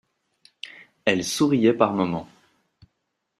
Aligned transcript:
Elle 1.05 1.23
souriait 1.23 1.75
par 1.75 1.93
moments. 1.93 2.27